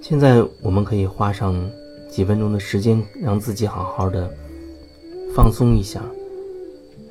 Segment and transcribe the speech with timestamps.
[0.00, 1.68] 现在我们可以花上
[2.08, 4.32] 几分钟的时间，让自己好好的
[5.34, 6.00] 放松一下，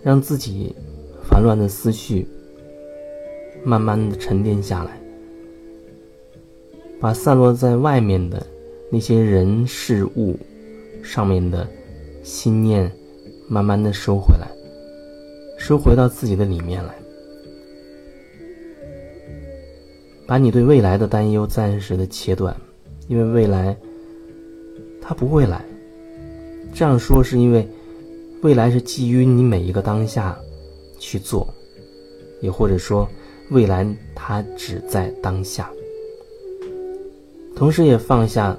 [0.06, 0.72] 让自己
[1.24, 2.28] 烦乱的思绪
[3.64, 5.02] 慢慢的沉淀下来，
[7.02, 8.46] 把散落在外面的
[8.92, 10.38] 那些人事物
[11.04, 11.68] 上面的
[12.22, 12.92] 心念
[13.50, 14.48] 慢慢的收回来，
[15.58, 16.94] 收回到自己的里面来，
[20.28, 22.56] 把你对未来的担忧暂时的切断。
[23.08, 23.76] 因为未来，
[25.02, 25.66] 它不会来。
[26.76, 27.68] 这样说是因为，
[28.46, 30.40] 未来是基于你每一个当下
[31.00, 31.52] 去做，
[32.42, 33.10] 也或者说，
[33.50, 33.84] 未来
[34.14, 35.68] 它只在当下。
[37.56, 38.56] 同时也放下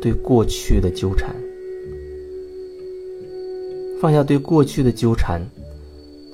[0.00, 1.34] 对过去的纠缠，
[4.00, 5.44] 放下对过去的纠缠，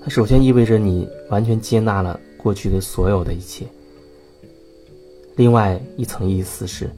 [0.02, 3.64] 它首先意味着你完全接纳了过去的所有的一切。
[5.34, 6.90] 另外一层意思是。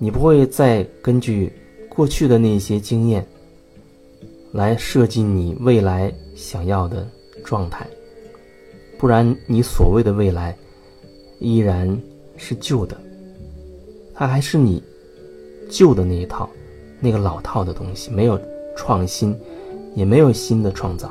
[0.00, 1.52] 你不会再根据
[1.88, 3.26] 过去的那些经验
[4.52, 7.06] 来设计你未来想要的
[7.44, 7.86] 状态，
[8.98, 10.56] 不然你所谓的未来
[11.38, 12.00] 依然
[12.36, 12.96] 是旧的，
[14.14, 14.82] 它还是你
[15.70, 16.48] 旧的那一套、
[17.00, 18.40] 那个老套的东西，没有
[18.76, 19.36] 创新，
[19.94, 21.10] 也没有新的创造。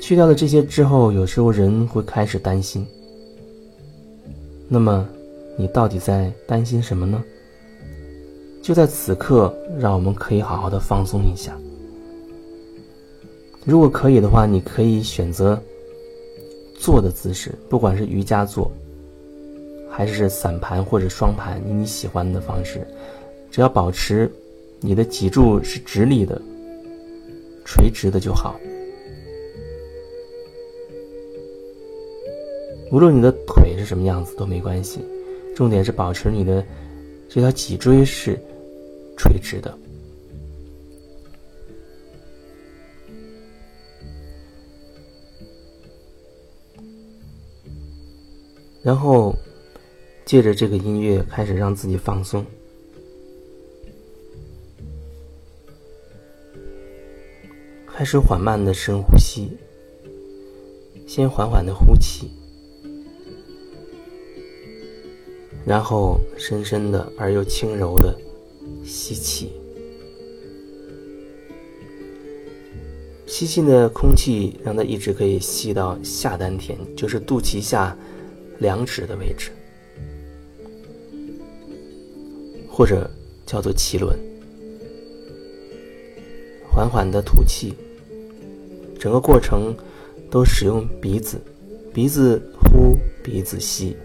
[0.00, 2.86] 去掉了这些之后，有时候人会开始担心，
[4.68, 5.08] 那么。
[5.60, 7.20] 你到底在担心什么呢？
[8.68, 11.58] 就在此刻，让我们可以好好的放松一下。
[13.64, 15.58] 如果可以的话，你可以选择
[16.78, 18.70] 坐的姿势，不管是瑜伽坐，
[19.90, 22.86] 还是散盘或者双盘，以你喜欢的方式，
[23.50, 24.30] 只要保持
[24.80, 26.38] 你的脊柱是直立的、
[27.64, 28.54] 垂直的就好。
[32.92, 35.00] 无论你的腿是什么样子都没关系。
[35.56, 36.62] 重点是保持你的
[37.30, 38.38] 这条脊椎是
[39.18, 39.76] 垂直的，
[48.82, 49.34] 然后
[50.24, 52.46] 借着这个音乐开始让自己放松，
[57.86, 59.58] 开始缓慢的深呼吸，
[61.06, 62.30] 先缓缓的呼气。
[65.66, 68.18] 然后深深的而又轻柔的
[68.84, 69.52] 吸气，
[73.26, 77.96] 吸气的空气让它一直可以吸到下丹田，就是肚脐下
[78.58, 79.50] 两指的位置，
[82.68, 83.10] 或者
[83.44, 84.18] 叫做脐轮。
[86.70, 87.74] 缓缓的吐气，
[88.98, 89.74] 整个过程
[90.30, 91.40] 都使用鼻子，
[91.92, 93.96] 鼻子呼，鼻子吸。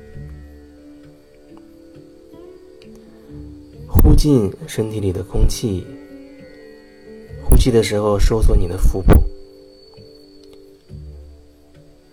[4.13, 5.83] 呼进身体里的空气，
[7.43, 9.11] 呼气的时候收缩你的腹部，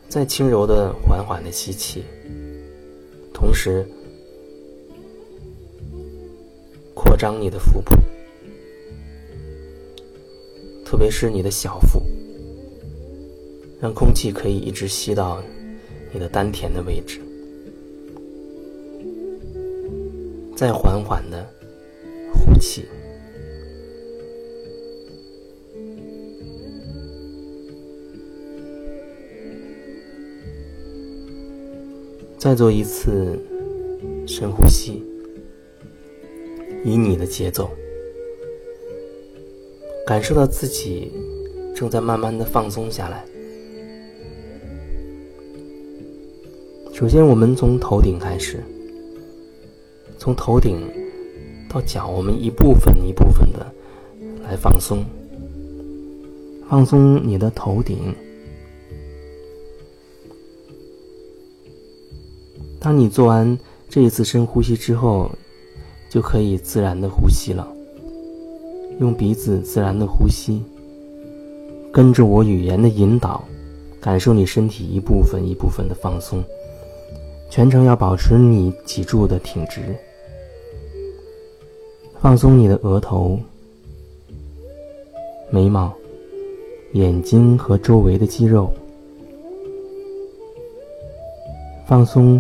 [0.09, 2.03] 再轻柔的、缓缓的吸气，
[3.35, 3.87] 同时
[6.95, 7.95] 扩张你的腹部，
[10.87, 12.03] 特别是你的小腹，
[13.79, 15.43] 让空气可以一直吸到
[16.15, 17.21] 你的丹田的位置，
[20.57, 21.47] 再缓缓的。
[22.61, 22.85] 起，
[32.39, 33.39] 再做一次
[34.27, 35.03] 深呼吸，
[36.85, 37.71] 以你的节奏，
[40.07, 41.11] 感受到自己
[41.75, 43.25] 正在慢慢的放松下来。
[46.93, 48.63] 首先，我们从头顶开始，
[50.19, 51.00] 从头顶。
[51.73, 53.65] 到脚，我们一部分一部分的
[54.43, 55.05] 来放松，
[56.69, 58.13] 放松你的头顶。
[62.81, 63.57] 当你做完
[63.89, 65.31] 这一次深呼吸之后，
[66.11, 67.65] 就可以自然的呼吸了。
[68.99, 70.61] 用鼻子自然的呼吸，
[71.93, 73.45] 跟着我语言的引导，
[74.01, 76.43] 感受你身体一部分一部分的放松。
[77.49, 79.97] 全程要保持你脊柱的挺直。
[82.21, 83.41] 放松你的额头、
[85.51, 85.91] 眉毛、
[86.93, 88.71] 眼睛和周围的肌肉，
[91.87, 92.39] 放松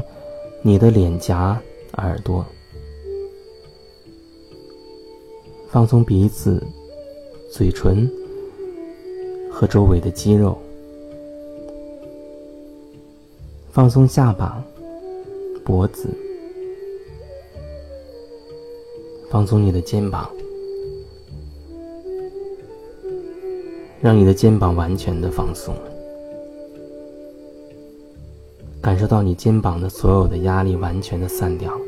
[0.61, 1.59] 你的脸颊、
[1.95, 2.45] 耳朵，
[5.71, 6.63] 放松鼻子、
[7.51, 8.07] 嘴唇
[9.51, 10.59] 和周围的肌肉，
[13.73, 14.63] 放松下巴、
[15.65, 16.11] 脖子，
[19.31, 20.29] 放松你的肩膀。
[24.03, 25.75] 让你的肩膀完全的放松，
[28.81, 31.79] 感受到你肩膀的所有的压力完全的散掉，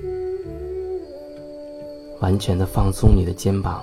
[2.21, 3.83] 完全的放松你的肩膀，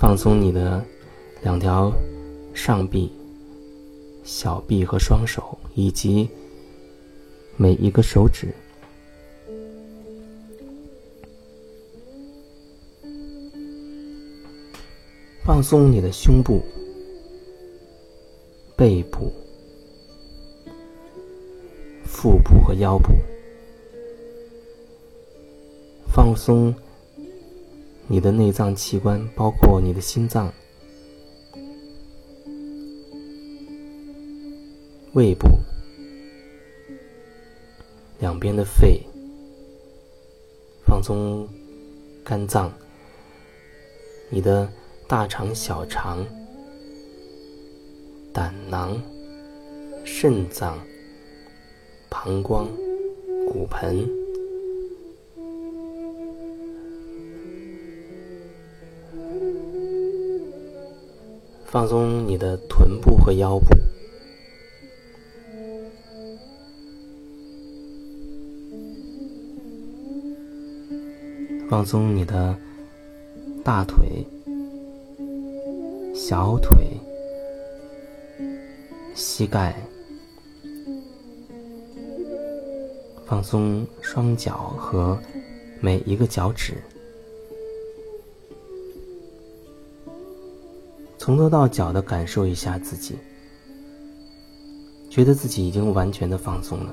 [0.00, 0.84] 放松你的
[1.42, 1.92] 两条
[2.52, 3.12] 上臂、
[4.24, 6.28] 小臂和双手，以及
[7.56, 8.52] 每一个手指。
[15.46, 16.60] 放松你的胸部、
[18.76, 19.32] 背部、
[22.04, 23.14] 腹部和腰部，
[26.12, 26.74] 放松
[28.08, 30.52] 你的内脏器官，包括你的心脏、
[35.12, 35.46] 胃部、
[38.18, 39.00] 两边的肺，
[40.84, 41.48] 放松
[42.24, 42.68] 肝脏，
[44.28, 44.68] 你的。
[45.08, 46.26] 大肠、小肠、
[48.32, 49.00] 胆囊、
[50.04, 50.76] 肾脏、
[52.10, 52.66] 膀胱、
[53.48, 54.04] 骨盆，
[61.66, 63.66] 放松你的臀部和腰部，
[71.70, 72.58] 放松你的
[73.62, 74.26] 大腿。
[76.28, 76.84] 小腿、
[79.14, 79.76] 膝盖，
[83.24, 85.16] 放松双脚和
[85.80, 86.82] 每一个脚趾，
[91.16, 93.14] 从头到脚的感受一下自己，
[95.08, 96.92] 觉得自己已经完全的放松了，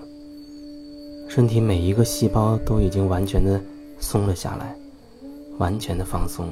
[1.27, 3.59] 身体每一个细胞都已经完全的
[3.99, 4.77] 松了下来，
[5.57, 6.47] 完全的放松。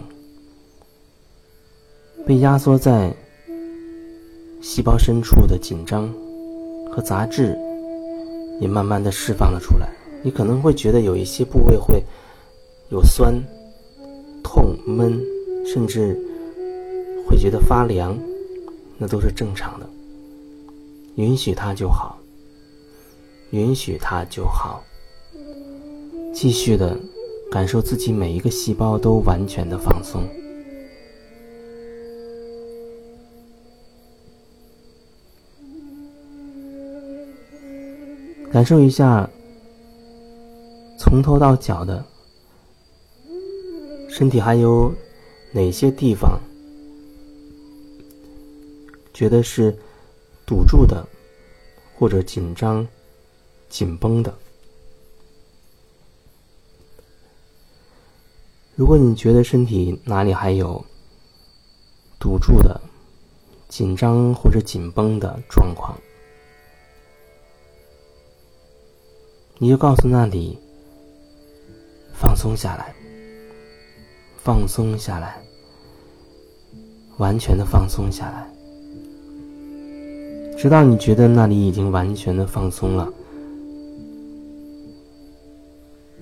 [2.26, 3.14] 被压缩在
[4.62, 6.14] 细胞深处的紧张
[6.92, 7.58] 和杂质，
[8.60, 9.90] 也慢慢的释放了出来。
[10.24, 12.04] 你可能会觉得有一些部位会
[12.90, 13.34] 有酸、
[14.44, 15.20] 痛、闷，
[15.66, 16.16] 甚至
[17.28, 18.18] 会觉得发凉，
[18.98, 19.90] 那都是正常的。
[21.16, 22.20] 允许它就好，
[23.50, 24.84] 允许它就好。
[26.34, 26.98] 继续的
[27.52, 30.24] 感受自己每一个细胞都完全的放松。
[38.52, 39.30] 感受一下，
[41.00, 42.04] 从头到脚的
[44.10, 44.94] 身体还有
[45.54, 46.38] 哪些地方
[49.14, 49.74] 觉得是
[50.46, 51.08] 堵住的，
[51.98, 52.86] 或者紧张、
[53.70, 54.34] 紧绷的？
[58.76, 60.84] 如果你觉得身体哪里还有
[62.20, 62.82] 堵住的、
[63.70, 65.98] 紧张或者紧绷的状况，
[69.62, 70.58] 你就告诉那里，
[72.20, 72.96] 放松下来，
[74.38, 75.40] 放松下来，
[77.20, 78.52] 完全的放松下来，
[80.58, 83.08] 直到你觉得那里已经完全的放松了，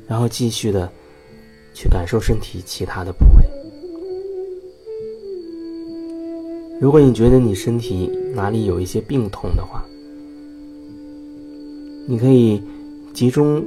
[0.05, 0.91] 然后继续的
[1.73, 3.45] 去感受身体其他的部位。
[6.81, 9.81] 如果你觉得你身体哪里有一些病痛的话，
[12.05, 12.61] 你可以。
[13.19, 13.61] 集中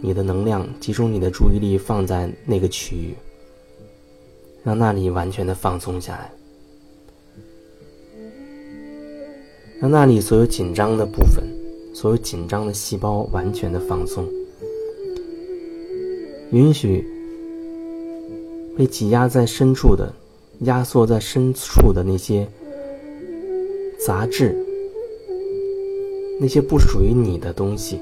[0.00, 3.16] 你的能量，集中你的注意力放在那个区域，
[4.62, 6.30] 让那里完全的放松下来，
[9.80, 11.42] 让那里所有紧张的部分、
[11.92, 14.24] 所有紧张的细胞完全的放松，
[16.52, 17.04] 允许
[18.78, 20.14] 被挤压在深处的、
[20.60, 22.46] 压缩在深处的那些
[24.06, 24.56] 杂质、
[26.40, 27.98] 那些不属于你的东西。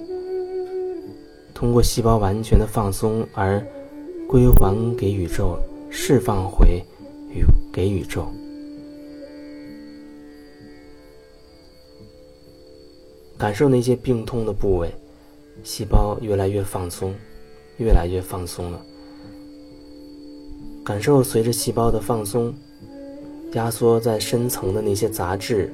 [1.54, 3.64] 通过细胞完全的放松而
[4.28, 5.56] 归还给宇宙，
[5.88, 6.82] 释放回
[7.30, 8.26] 宇给宇宙，
[13.38, 14.92] 感受那些病痛的部位，
[15.62, 17.14] 细胞越来越放松，
[17.78, 18.84] 越来越放松了。
[20.84, 22.52] 感受随着细胞的放松，
[23.52, 25.72] 压缩在深层的那些杂质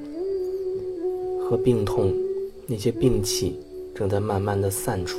[1.43, 2.15] 和病痛，
[2.67, 3.59] 那些病气
[3.95, 5.19] 正在慢慢的散出，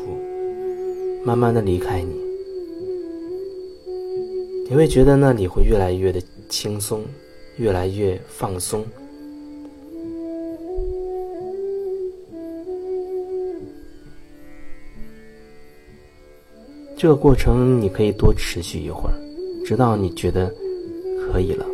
[1.24, 2.16] 慢慢的离开你。
[4.70, 7.04] 你会觉得那里会越来越的轻松，
[7.58, 8.86] 越来越放松。
[16.98, 19.16] 这个过程你可以多持续一会儿，
[19.66, 20.54] 直到你觉得
[21.32, 21.66] 可以了。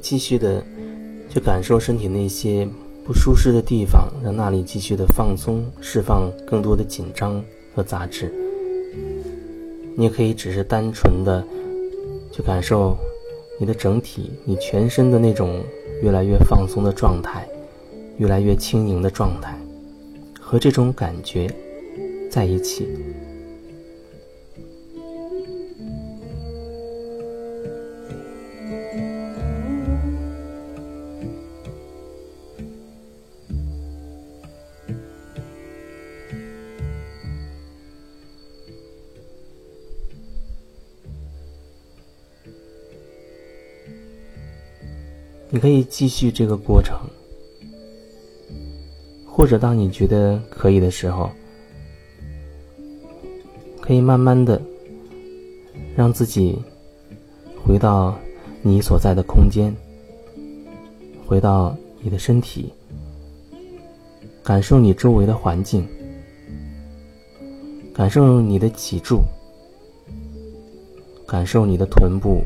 [0.00, 0.62] 继续的
[1.28, 2.66] 去感受身体那些
[3.04, 7.42] 不舒适的地方，让那里继续的放松，释放更多的紧张
[7.74, 8.32] 和杂质。
[9.96, 11.44] 你也可以只是单纯的
[12.32, 12.96] 去感受
[13.58, 15.62] 你的整体，你全身的那种
[16.02, 17.46] 越来越放松的状态，
[18.16, 19.54] 越来越轻盈的状态，
[20.40, 21.52] 和这种感觉
[22.30, 22.88] 在一起。
[45.52, 46.96] 你可以继续这个过程，
[49.26, 51.28] 或者当你觉得可以的时候，
[53.80, 54.62] 可以慢慢的
[55.96, 56.56] 让自己
[57.64, 58.16] 回到
[58.62, 59.74] 你所在的空间，
[61.30, 62.72] 回到你的身体，
[64.42, 65.86] 感受你周围的环境，
[67.94, 69.22] 感受你的脊柱，
[71.28, 72.42] 感受你的臀部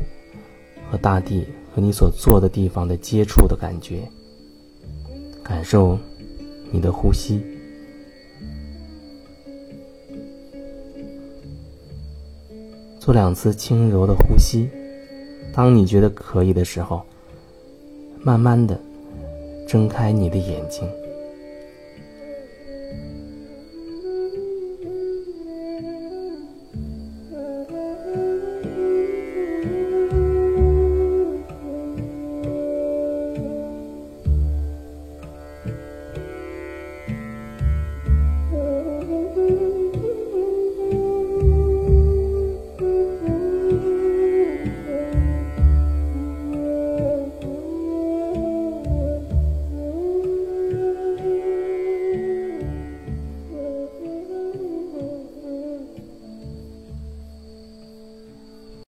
[0.91, 1.47] 和大地。
[1.73, 4.09] 和你所坐的地方的接触的感觉，
[5.43, 5.99] 感受
[6.71, 7.43] 你的呼吸，
[12.97, 14.69] 做两次轻柔的呼吸。
[15.53, 17.05] 当你觉得可以的时候，
[18.25, 18.75] 慢慢的
[19.67, 20.83] 睁开你的眼睛。